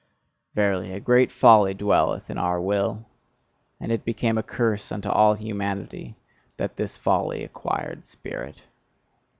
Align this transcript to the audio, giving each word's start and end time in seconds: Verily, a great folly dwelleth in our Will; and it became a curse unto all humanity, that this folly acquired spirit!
Verily, 0.55 0.91
a 0.93 0.99
great 0.99 1.31
folly 1.31 1.75
dwelleth 1.75 2.27
in 2.27 2.39
our 2.39 2.59
Will; 2.59 3.05
and 3.79 3.91
it 3.91 4.03
became 4.03 4.35
a 4.35 4.41
curse 4.41 4.91
unto 4.91 5.07
all 5.09 5.35
humanity, 5.35 6.15
that 6.57 6.75
this 6.75 6.97
folly 6.97 7.43
acquired 7.43 8.03
spirit! 8.03 8.63